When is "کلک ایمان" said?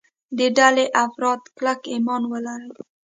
1.57-2.21